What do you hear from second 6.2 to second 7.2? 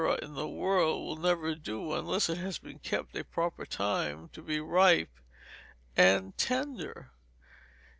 tendar.